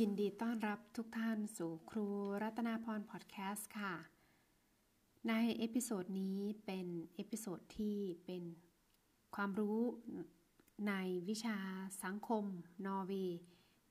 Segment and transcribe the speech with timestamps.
[0.00, 2.06] ยินดีต้อนรับทุกท่านสู่ครู
[2.42, 3.94] รัตนาพรพอดแคสต์ค่ะ
[5.28, 8.44] ใน episode นี้เป็น episode ที่เป็น
[9.34, 9.80] ความรู้
[10.88, 10.92] ใน
[11.28, 11.58] วิชา
[12.04, 12.44] สังคม
[12.86, 13.40] นอร์เวย์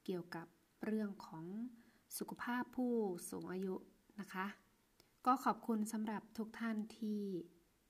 [0.06, 0.48] เกี่ยวกับ
[0.86, 1.46] เรื่องของ
[2.18, 2.94] สุขภาพผู้
[3.30, 3.76] สูงอายุ
[4.20, 4.46] นะคะ
[5.26, 7.22] ก็ขอบคุณสำหรับทุกท่านที่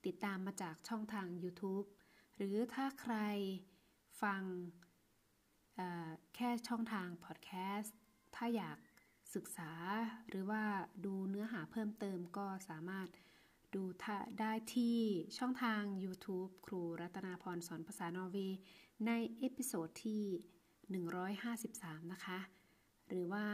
[0.06, 1.86] ติดตามมาจากช่องทาง YouTube
[2.36, 3.16] หรือถ้าใคร
[4.22, 4.42] ฟัง
[6.34, 7.96] แค่ช่องทางพอดแคสต์
[8.36, 8.78] ถ้าอยาก
[9.34, 9.72] ศึกษา
[10.28, 10.62] หรือว่า
[11.04, 13.08] ดูเนื้อหาเพิ่มเติมก็สามารถ
[13.74, 13.84] ดู
[14.40, 14.98] ได้ที่
[15.38, 18.58] ช่องทาง YouTube ครูรัตนาพรสอนภาษานอร์เวย์
[19.06, 21.04] ใน episode ที่
[21.42, 22.38] 153 นะคะ
[23.08, 23.46] หรือว่า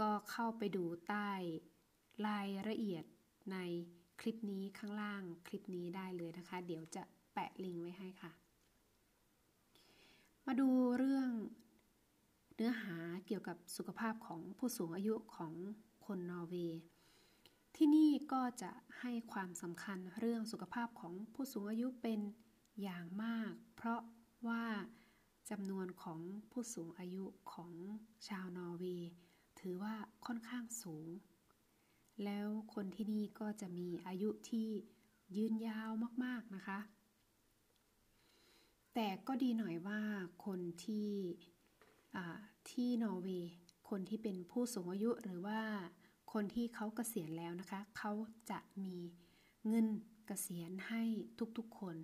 [0.00, 1.30] ก็เข้าไปดูใต้
[2.26, 3.04] รายละเอียด
[3.52, 3.58] ใน
[4.20, 8.32] คลิปนี้ข้างล่างคลิปนี้ได้เลยนะคะ เดี๋ยวจะแปะลิงก์ไว้ให้ค่ะ
[10.46, 10.68] มาดู
[10.98, 11.30] เรื่อง
[12.56, 15.52] เนื้อหาเกี่ยวกับสุขภาพของผู้สูงอายุของ
[16.06, 16.80] คนนอร์เวย์
[17.76, 18.70] ที่นี่ก็จะ
[19.00, 22.20] ให้ความสำคัญเรื่องสุขภาพของผู้สูงอายุเป็น
[22.82, 24.00] อย่างมาก เพราะ
[24.46, 24.64] ว่า
[25.50, 26.20] จำนวนของ
[26.50, 27.72] ผู้สูงอายุของ
[28.28, 29.10] ชาวนอร์เวย์
[29.60, 29.94] ถือว่า
[30.26, 31.08] ค่อนข้างสูง
[32.24, 34.68] แล้วคนที่นี่ก็จะมีอายุที่
[35.36, 35.90] ยืนยาว
[36.24, 36.78] มาก ๆ นะคะ
[38.94, 40.00] แต่ก็ดีหน่อยว่า
[40.44, 41.08] คนที่
[42.70, 43.52] ที่นอร์เวย์
[43.90, 45.60] คนที่เป็นผู้สูงอายุหรือว่า
[46.32, 48.12] คนที่เขาเกษียณแล้วนะคะเขา
[48.50, 48.94] จะมี
[49.68, 49.86] เงิน
[50.26, 51.02] เกษียณให้
[51.58, 51.96] ทุกๆคน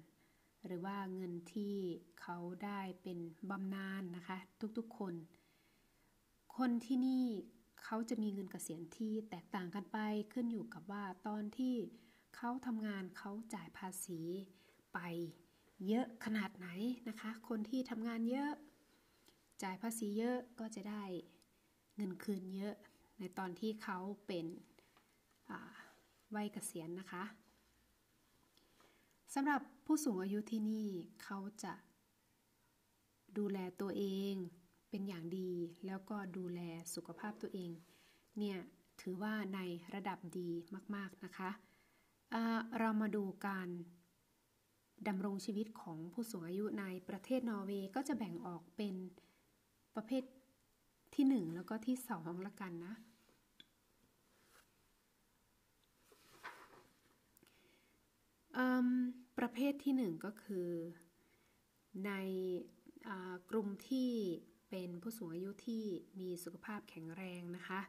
[0.66, 1.74] หรือว่าเงินที่
[2.20, 3.18] เขาได้เป็น
[3.50, 4.38] บำนาญนนะคะ
[4.78, 5.14] ทุกๆคน
[6.56, 7.24] คนที่นี่
[7.82, 9.98] เขาจะมีเงินเกษียณที่แตกต่างกันไป
[10.32, 11.74] ขึ้นอยู่กับว่าตอนที่
[12.36, 14.20] เขาทำงานเขาจ่ายภาษี
[14.94, 14.98] ไป
[15.86, 16.68] เยอะขนาดไหน
[17.08, 18.52] นะคะ คนที่ทำงานเยอะ
[19.62, 21.02] จ่ายภาษีเยอะก็จะได้
[21.96, 22.74] เงินคืนเยอะ
[23.18, 24.46] ในตอนที่เขาเป็น
[26.34, 27.24] วัยเกษียณนะคะ
[29.34, 30.86] สำหรับผู้สูงอายุที่นี่
[31.22, 31.74] เขาจะ
[33.38, 34.34] ดูแลตัวเอง
[34.90, 35.52] เป็นอย่างดี
[35.86, 36.60] แล้วก็ดูแล
[36.94, 37.70] สุขภาพตัวเอง
[38.38, 38.58] เนี่ย
[39.00, 39.60] ถือว่าใน
[39.94, 40.50] ระดับดี
[40.94, 41.50] มากๆนะคะ
[42.78, 43.68] เรามาดูการ
[45.08, 48.94] ดำรงชีวิตของผู้สูงอายุในประเทศนอร์เวย์ก็จะแบ่งออกเป็น
[49.96, 50.22] ประเภท
[51.14, 52.94] ที่หนึ่งแล้วก็ที่สองละกันนะ
[59.38, 60.70] ประเภทที่หนึ่งก็คือ
[62.06, 62.12] ใน
[63.50, 64.10] กลุ่มที่
[64.70, 65.84] เป็นผู้สูงอายุที่
[66.20, 67.80] มีสุขภาพแข็งแรงนะคะ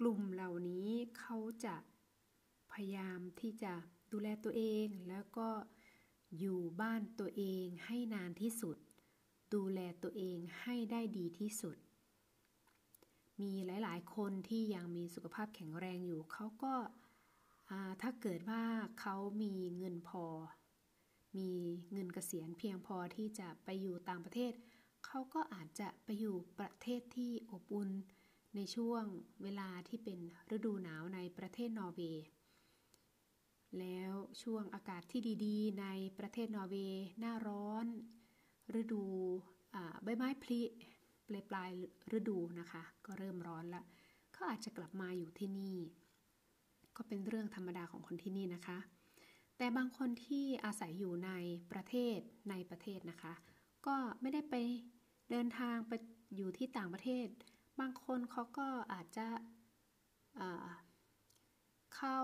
[0.00, 0.88] กลุ่มเหล่านี้
[1.18, 1.76] เขาจะ
[2.72, 3.72] พยายามที่จะ
[4.12, 5.48] ดูแลตัวเองแล้วก็
[6.38, 8.76] อยู่บ้านตัวเองให้นานที่สุด
[9.54, 11.76] ดูแลตัวเองให้ได้ดีที่สุด
[13.40, 16.74] มีหลายๆ คนที่ยังมีสุขภาพแข็งแรงอยู่ เขาก็
[18.02, 18.64] ถ้าเกิดว่า
[19.00, 20.24] เขามีเงินพอ
[21.36, 21.50] มี
[21.92, 24.52] เงินเกษียณเพียงพอที่จะไปอยู่ต่างประเทศ
[25.06, 27.90] เขาก็อาจจะไปอยู่ประเทศที่อบอุ่น
[28.54, 29.04] ในช่วง
[29.42, 30.18] เวลาที่เป็น
[30.56, 32.24] ฤดูหนาวในประเทศนอร์เวย์
[33.78, 34.12] แล้ว
[34.42, 35.86] ช่วงอากาศที่ดีๆ ใน
[36.18, 37.86] ประเทศนอร์เวย์หน้าร้อน
[38.80, 39.02] ฤดู
[40.02, 40.60] ใบไม้ผลิ
[41.28, 41.70] ปลายปลาย
[42.16, 43.84] ฤดูนะคะ ก็เริ่มร้อนล้ว
[44.32, 45.76] เขาอาจจะกลับมาอยู่ที่นี่
[46.96, 48.78] ก็เป็นเรื่องธรรมดาของคนที่นี่นะคะ
[49.56, 51.30] แต่บางคนที่อาศัยอยู่ใน
[51.72, 52.18] ประเทศ
[52.50, 53.32] ในประเทศนะคะ
[53.86, 54.54] ก็ไม่ได้ไป
[55.30, 55.92] เดินทางไป
[56.36, 57.26] อยู่ที่ต่างประเทศ
[57.80, 59.26] บางคนเขาก็อาจจะ
[61.96, 62.20] เข้า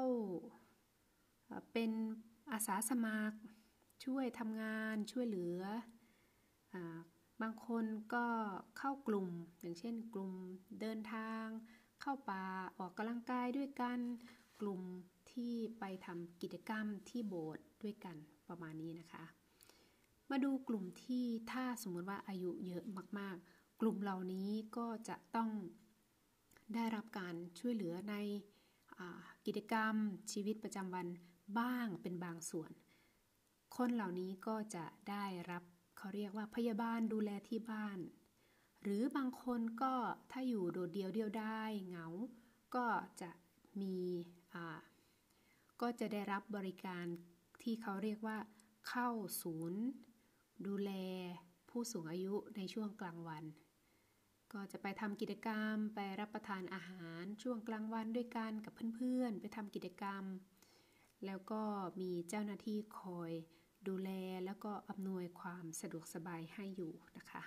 [1.72, 1.90] เป็น
[2.52, 3.38] อาสาสมัคร
[4.04, 5.62] ช่วยทำงานช่วยเหลือ
[7.42, 8.26] บางคนก็
[8.78, 9.28] เข้ากลุ่ม
[9.60, 10.32] อย่างเช่น กลุ่ม
[10.80, 11.44] เดินทาง
[12.02, 12.44] เข้าป่า
[12.78, 13.98] ออกกำลังกายด้วยกัน
[14.60, 14.80] กลุ่ม
[15.32, 18.16] ที่ไปทำกิจกรรมที่โบสถ์ด้วยกัน
[18.48, 19.24] ประมาณนี้นะคะ
[20.30, 22.84] มาดูกลุ่มที่ถ้าสมมติว่าอายุเยอะ
[23.18, 25.50] มากๆ กลุ่มเหล่านี้ก็จะต้อง
[26.74, 28.14] ได้รับการช่วยเหลือใน
[29.46, 29.94] กิจกรรม
[30.32, 31.06] ชีวิตประจำวัน
[31.58, 32.70] บ้างเป็นบางส่วน
[33.76, 35.62] คนเหล่านี้ก็จะได้รับ
[35.96, 37.98] เขาเรียกว่าพยาบาลดูแลที่บ้าน
[38.82, 39.94] หรือบางคนก็
[40.30, 42.08] ถ้าอยู่โดดเดียวเดียวได้เหงา
[42.74, 42.86] ก็
[43.20, 43.30] จะ
[43.80, 43.96] มี
[45.82, 47.06] ก็จะได้รับบริการ
[47.62, 48.38] ที่เขาเรียกว่า
[48.88, 49.08] เข้า
[49.42, 49.82] ศูนย์
[50.66, 50.90] ดูแล
[51.70, 53.44] ผู้สูงอายุในช่วงกลางวัน
[54.52, 60.24] ก็จะไปทำกิจกรรมไปรับประทานอาหารช่วงกลางวันด้วยกันกับเพื่อนๆ ไปทำกิจกรรม
[61.26, 61.62] แล้วก็
[62.00, 63.32] มีเจ้าหน้าที่คอย
[63.88, 64.10] ดูแล
[64.44, 67.42] แล้วก็อำนวยความสะดวกสบายให้อยู่นะคะ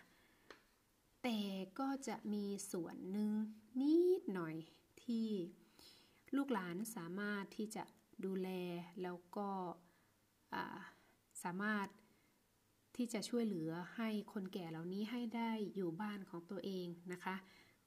[1.24, 1.40] แต่
[1.80, 3.32] ก็จะมีส่วนหนึ่ง
[3.82, 4.56] นิดหน่อย
[5.04, 5.28] ที่
[6.36, 7.84] ลูกหลานสามารถที่จะ
[8.26, 8.50] ดูแล
[9.04, 9.50] แล้วก็
[11.44, 11.88] สามารถ
[12.98, 17.36] ที่จะช่วยเหลือให้คนแก่เหล่านี้ให้ได้อยู่บ้านของตัวเองนะคะ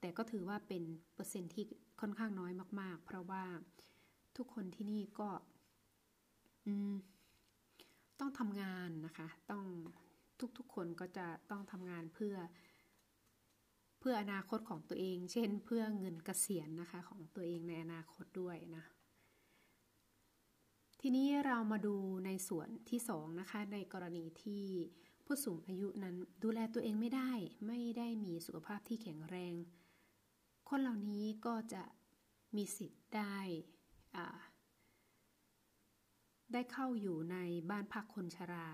[0.00, 0.82] แต่ก็ถือว่าเป็น
[1.14, 1.64] เปอร์เซ็นต์ที่
[2.00, 3.44] ค่อนข้างน้อยมาก ๆ เพราะว่า
[4.36, 5.28] ทุกคนที่นี่ก็
[8.32, 9.64] ต้องทำงานนะคะ ต้อง
[10.58, 12.36] ทุกๆคนก็จะต้องทำงานเพื่อ
[14.00, 18.84] เพื่ออนาคตของตัวเอง เช่น เพื่อเงินเกษียณนะคะของตัวเองในอนาคตด้วยนะ
[21.00, 21.96] ทีนี้เรามาดู
[22.26, 24.64] ในส่วนที่สองนะคะในกรณีที่
[25.24, 27.32] ผู้สูงอายุนั้นดูแลตัวเองไม่ได้
[27.66, 29.54] ไม่ได้มีสุขภาพที่แข็งแรง
[30.68, 31.82] คนเหล่านี้ก็จะ
[32.56, 33.38] มีสิทธิ์ได้
[36.52, 37.36] ได้เข้าอยู่ใน
[37.70, 38.68] บ้านพักคนชรา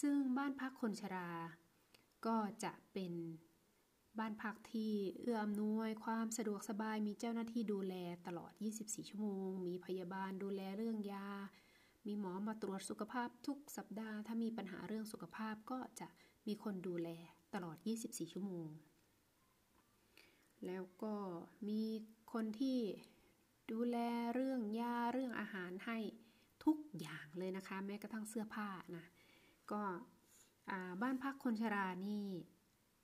[0.00, 1.30] ซึ่งบ้านพักคนชรา
[2.26, 3.12] ก็จะเป็น
[4.18, 7.94] บ้านพักที่เอื้ออำนวยความสะดวกสบายมีเจ้าหน้าที่ดูแล
[8.26, 11.28] ตลอด 24 ชั่วโมง มีพยาบาลดูแลเรื่องยา
[12.06, 16.08] มีหมอมาตรวจสุขภาพทุกสัปดาห์ ถ้ามีปัญหาเรื่องสุขภาพก็จะ
[16.46, 17.08] มีคนดูแล
[17.54, 18.68] ตลอด 24 ชั่วโมง
[20.66, 21.14] แล้วก็
[21.68, 21.82] มี
[22.32, 22.78] คนที่
[23.72, 23.96] ดูแล
[24.34, 25.98] เรื่องยาเรื่องอาหารให้
[26.64, 29.04] ทุกอย่างเลยนะคะ แม้กระทั่งเสื้อผ้านะ
[29.72, 29.82] ก็
[31.02, 32.26] บ้านพักคนชรานี่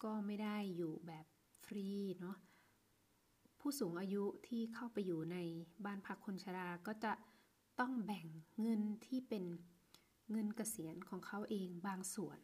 [0.05, 1.27] ก็ไม่ได้อยู่แบบ
[1.67, 1.89] ฟรี
[2.21, 2.37] เนาะ
[3.61, 5.37] ผู้สูงอายุที่เข้าไปอยู่ใน
[5.85, 7.13] บ้านพักคนชราก็จะ
[7.81, 8.27] ต้องแบ่ง
[8.61, 9.45] เงินที่เป็น
[10.31, 12.39] เงินเกษียณของเขาเองบางส่วน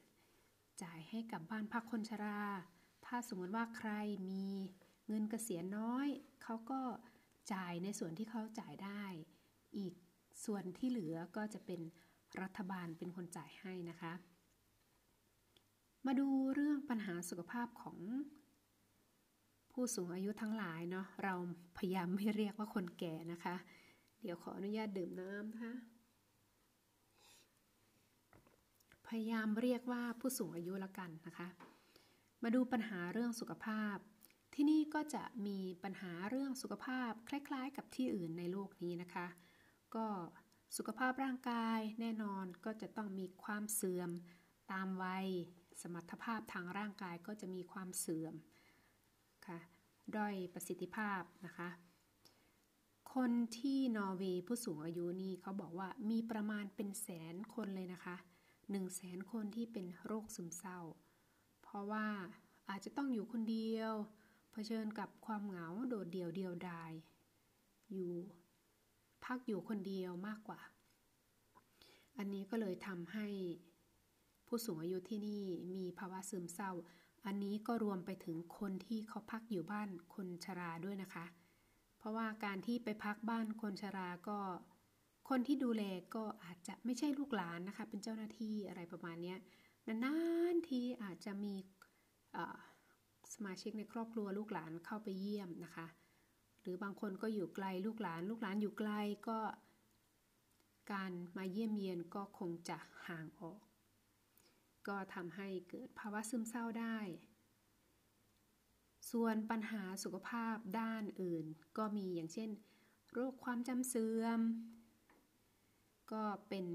[0.83, 2.41] จ่ายให้กับบ้านพักคนชรา
[3.07, 3.91] ถ้าสมมติว่าใคร
[4.31, 4.47] มี
[5.09, 6.09] เงินเกษียณน้อย
[6.43, 6.81] เขาก็
[7.53, 9.05] จ่ายในส่วนที่เขาจ่ายได้
[9.77, 9.95] อีก
[10.45, 11.81] ส่วนที่เหลือก็จะเป็น
[12.43, 14.13] รัฐบาลเป็นคนจ่ายให้นะคะ
[16.07, 17.99] มาดูเรื่องปัญหาสุขภาพของ
[19.73, 21.35] ผู้สูงอายุทั้งหลายเนาะเรา
[21.77, 23.57] พยายามไม่เรียกว่าคนแก่นะคะ
[24.23, 25.75] เดี๋ยวขออนุญาตดื่มน้ำนะคะ
[29.09, 31.49] พยายามเรียกว่าผู้สูงอายุละกันนะคะ
[32.43, 33.97] มาดูปัญหาเรื่องสุขภาพ
[34.55, 39.27] ที่นี่ก็จะมีปัญหาเรื่องสุขภาพคล้าย ๆ กับที่อื่นในโลกนี้นะคะ
[39.95, 40.07] ก็
[40.77, 44.11] สุขภาพร่างกายแน่นอนก็จะต้องมีความเสื่อม
[44.73, 45.27] ตามวัย
[45.83, 48.35] สมรรถภาพทางร่างกายก็จะมีความเสื่อม
[49.47, 49.59] ค่ะ
[50.17, 51.69] ด้อยประสิทธิภาพนะคะ
[53.15, 58.17] คนที่นอร์เวย์ผู้สูงอายุนี่เขาบอกว่ามีประมาณเป็นแสนคนเลยนะคะ
[58.71, 60.81] หนึ่งแสนคนที่เป็นโรคซึมเศร้า
[61.63, 62.07] เพราะว่า
[62.69, 63.93] อาจจะต้องอยู่คนเดียว
[64.53, 66.93] เผชิญกับความเหงาโดดเดี่ยวเดียวดาย
[67.93, 68.13] อยู่
[69.27, 70.61] พักอยู่คนเดียวมากกว่า
[72.19, 73.27] อันนี้ก็เลยทำให้
[74.47, 76.71] ผู้สูงอายุที่นี่มีภาวะซึมเศร้า
[77.27, 81.25] อันนี้ก็รวมไปถึงคนที่เขาพักอยู่บ้านคนชราด้วยนะคะ
[81.99, 84.39] เพราะว่าการที่ไปพักบ้านคนชราก็
[85.29, 85.83] คนที่ดูแล
[86.15, 89.35] ก็อาจจะไม่ใช่ลูกหลานนะคะ เป็นเจ้าหน้าที่อะไรประมาณนี้
[89.87, 90.17] นา
[90.53, 91.55] นๆทีอาจจะมี
[93.35, 95.87] สมาชิกในครอบครัวลูกหลานเข้าไปเยี่ยมนะคะ
[96.63, 98.91] หรือบางคนก็อยู่ไกลลูกหลาน ลูกหลานอยู่ไกล
[99.29, 99.41] ก็
[100.93, 103.61] การมาเยี่ยมเยียนก็คงจะห่างออก
[104.89, 106.99] ก็ทำให้เกิดภาวะซึมเศร้าได้
[109.11, 111.45] ส่วนปัญหาสุขภาพด้านอื่น
[111.79, 112.51] ก็มีอย่างเช่น
[113.13, 114.41] โรคความจำเสื่อม
[116.13, 116.67] ก็เป็น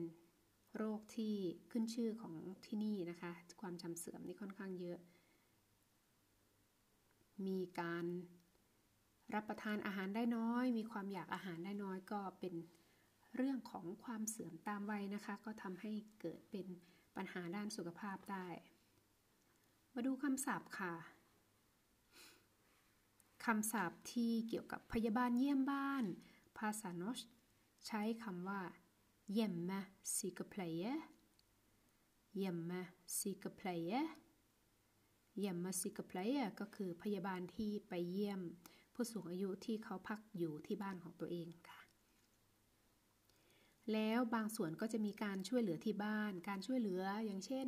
[0.76, 1.36] โรคที่
[1.72, 2.36] ขึ้นชื่อของ
[2.66, 5.00] ที่นี่นะคะ ความจำเสื่อมนี่ค่อนข้างเยอะ
[7.48, 8.06] มีการ
[9.34, 12.54] รับประทานอาหารได้น้อย มีความอยากอาหารได้น้อยก็เป็น
[13.36, 15.92] เรื่องของความเสื่อมตามวัยนะคะ ก็ทำให้
[16.22, 16.68] เกิดเป็น
[17.16, 18.48] ปัญหาด้านสุขภาพได้
[19.94, 20.94] มาดูคำศัพท์ค่ะ
[23.46, 26.04] คำศัพท์ที่เกี่ยวกับพยาบาลเยี่ยมบ้าน
[26.58, 27.20] ภาษา norsk
[27.88, 28.62] ใช้คำว่า
[29.32, 30.84] hjemmesykepleie
[32.36, 33.92] hjemmesykepleie
[35.38, 38.42] เยี่ยมมาซิกเพลเยก็คือพยาบาลที่ไปเยี่ยม
[39.00, 41.82] ผู้สูงอายุที่เขาพักอยู่ที่บ้านของตัวเองค่ะ
[43.94, 47.68] แล้วบางส่วนก็จะมีการช่วยเหลือที่บ้าน การช่วยเหลืออย่างเช่น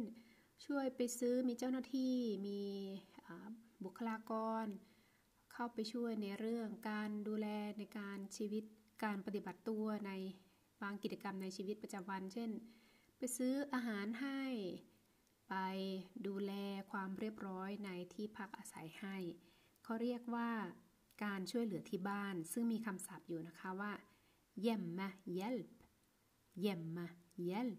[0.66, 2.16] ช่วยไปซื้อมีเจ้าหน้าที่
[2.48, 2.62] มี
[3.84, 4.32] บุคลาก
[4.64, 4.66] ร
[5.54, 7.48] เข้าไปช่วยในเรื่องการดูแล
[7.80, 8.64] ในการชีวิต
[9.04, 10.12] การปฏิบัติตัวใน
[10.82, 12.52] บางกิจกรรมในชีวิตประจำวัน เช่น
[13.18, 14.44] ไปซื้ออาหารให้
[15.50, 15.56] ไป
[16.28, 16.54] ดูแล
[16.92, 19.18] ความเรียบร้อยในที่พักอาศัยให้
[19.84, 20.52] เขาเรียกว่า
[21.24, 23.92] การช่วยเหลือที่บ้าน ซึ่งมีคำศัพท์อยู่นะคะว่า
[24.62, 25.58] เย่มมาเยล
[26.60, 27.08] เย่มมา
[27.44, 27.70] เยล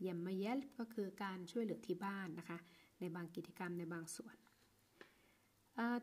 [0.00, 2.58] เย่มมาเยลก็คือการช่วยเหลือที่บ้านนะคะ
[3.00, 4.36] ในบางกิจกรรมในบางส่วน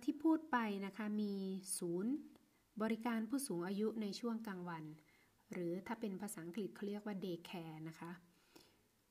[0.04, 1.34] ที่พูดไปนะคะมี
[1.78, 2.14] ศูนย์
[2.82, 4.84] บริการผู้สูงอายุในช่วงกลางวัน
[5.54, 8.12] หรือถ้าเป็นภาษาอังกฤษเขาเรียกว่า day care นะคะ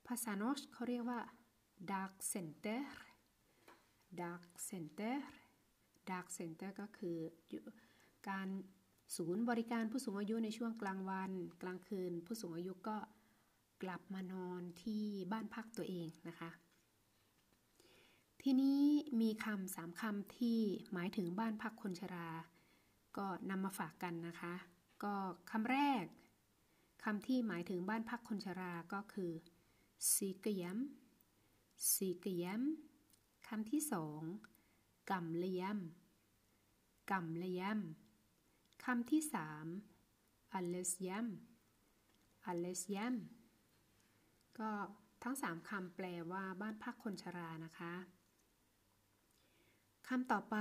[0.07, 1.21] ภาษาโนชเขาเรียกว่า
[1.91, 2.81] dark center
[4.21, 5.17] dark center
[6.11, 7.19] dark center ก็คือ
[8.29, 8.49] การ
[9.17, 11.31] ศูนย์บริการผู้สูงอายุในช่วงกลางวัน
[11.63, 12.97] กลางคืน ผู้สูงอายุก็
[13.83, 16.51] กลับมานอนที่บ้านพักตัวเองนะคะ
[18.43, 18.83] ทีนี้
[19.21, 20.59] มีคำสามคำที่
[20.93, 22.29] หมายถึงบ้านพักคนชรา
[23.17, 24.55] ก็นำมาฝากกันนะคะ
[25.03, 25.15] ก็
[25.51, 26.05] คำแรก
[27.05, 29.33] คำที่หมายถึงบ้านพักคนชราก็คือ
[30.13, 30.79] ซีกยม
[31.93, 32.63] ซีกยม
[33.49, 34.21] คำที่สอง
[35.11, 35.79] กำเลียม
[37.11, 37.79] กำเลียม
[38.85, 39.67] คำที่สาม
[40.53, 41.27] อัลเลสยัม
[42.47, 43.15] อัลเลสยัม
[44.59, 44.71] ก็
[45.23, 47.95] ทั้งสามคำแปลว่าบ้านพักคนชรานะคะ
[50.09, 50.57] คำต่อไป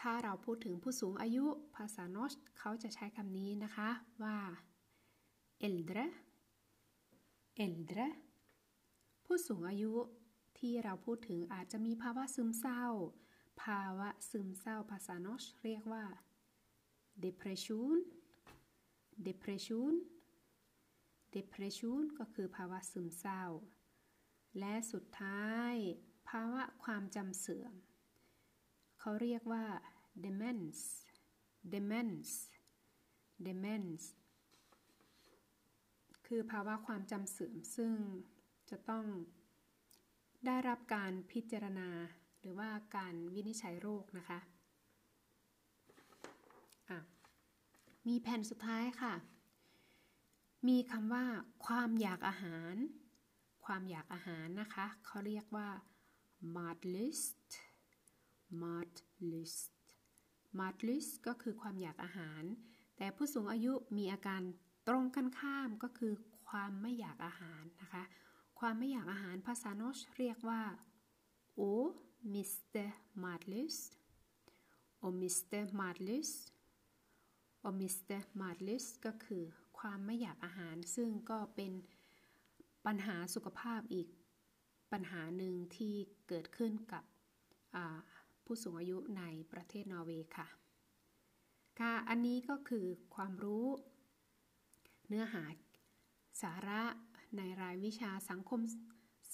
[0.00, 1.44] ถ้าเราพูดถึงผู้สูงอายุ
[1.76, 3.90] ภาษาโนชเขาจะใช้คำนี้นะคะ
[4.22, 4.36] ว่า
[5.68, 6.06] äldre
[7.64, 8.08] äldre
[9.24, 9.92] ผู้สูงอายุ
[10.58, 12.84] ที่เราพูดถึงอาจจะมีภาวะซึมเศร้า
[13.62, 16.04] ภาวะซึมเศร้าภาษาโนชเรียกว่า
[17.24, 17.96] depression
[19.26, 19.92] depression
[21.36, 23.42] depression ก็คือภาวะซึมเศร้า
[24.58, 25.74] และสุดท้าย
[26.28, 27.74] ภาวะความจำเสื่อม
[29.00, 29.66] เขาเรียกว่า
[30.24, 30.84] demence
[31.72, 32.34] demence
[33.46, 34.06] demence
[36.26, 37.92] คือภาวะความจำเสื่อมซึ่ง
[38.70, 39.06] จะต้อง
[40.46, 41.88] ได้รับการพิจารณา
[42.40, 46.98] หรือว่าการวินิจฉัยโรคนะคะะ
[48.08, 49.14] มีแผ่นสุดท้ายค่ะ
[50.68, 51.24] มีคำว่า
[51.66, 52.74] ความอยากอาหาร
[53.64, 55.68] ความอยากอาหารนะคะเขาเรียกว่า
[56.56, 57.48] mad list
[58.62, 58.92] mad
[59.32, 59.72] list
[60.58, 62.42] mad list ก็คือความอยากอาหาร
[62.96, 64.42] แต่ผู้สูงอายุมีอาการ
[64.88, 66.12] ตรงกันข้ามก็คือ
[66.48, 68.02] ความไม่อยากอาหารนะคะ
[68.58, 70.62] ความไม่อยากอาหารภาษา norsk เรียกว่า
[71.54, 71.58] å
[72.22, 73.76] miste matlyst
[75.00, 76.30] å miste matlyst
[77.60, 79.44] å miste matlyst ก็คือ
[79.78, 81.72] ความไม่อยากอาหาร ซึ่งก็เป็น
[82.86, 84.08] ปัญหาสุขภาพอีก
[84.92, 85.94] ปัญหาหนึ่งที่
[86.28, 87.04] เกิดขึ้นกับ
[88.44, 89.22] ผู้สูงอายุใน
[89.52, 90.48] ประเทศนอร์เวย์ค่ะ
[91.80, 93.66] ค่ะ อันนี้ก็คือความรู้
[95.08, 95.44] เนื้อหา
[96.42, 96.82] สาระ
[97.36, 98.60] ในรายวิชาสังคม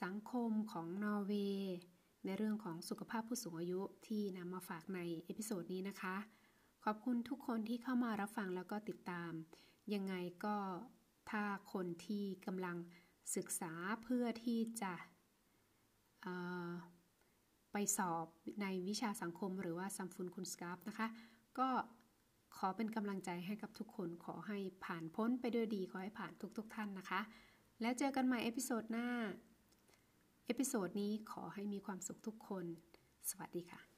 [0.02, 1.76] สังคมของนอร์เวย์
[2.24, 6.16] ในเรื่องของสุขภาพผู้สูงอายุที่นำมาฝากใน episode นี้นะคะ
[6.84, 9.32] ขอบคุณทุกคนที่เข้ามารับฟังแล้วก็ติดตาม
[9.94, 10.14] ยังไง
[10.44, 10.56] ก็
[11.30, 12.76] ถ้าคนที่กำลัง
[13.36, 14.94] ศึกษาเพื่อที่จะ
[17.72, 18.26] ไปสอบ
[18.62, 21.06] ในวิชาสังคมหรือว่า samfunnskunnskap นะคะ
[21.58, 21.68] ก็
[22.56, 27.20] ขอเป็นกำลังใจให้กับทุกคนขอให้ผ่านพ้นไปด้วยดี ขอให้ผ่านทุกๆท่านนะคะ
[27.80, 29.08] แล้วเจอกันใหม่ episode หน้า
[30.46, 32.64] เอพิโซดนี้ขอให้มีความสุขทุกคน
[33.30, 33.93] สวัสดีค่ะ